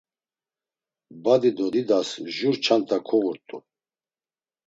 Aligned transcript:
Badi 1.23 1.51
do 1.57 1.65
didas 1.73 2.09
jur 2.35 2.55
çanta 2.63 2.97
kuğurt̆u. 3.07 3.57